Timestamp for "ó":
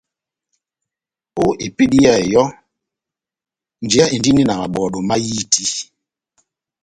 1.43-1.45